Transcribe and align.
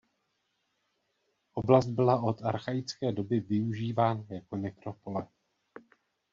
Oblast 1.53 1.87
byla 1.89 2.21
od 2.23 2.41
Archaické 2.41 3.11
doby 3.11 3.39
využívána 3.39 4.25
jako 4.29 4.55
nekropole. 4.55 5.27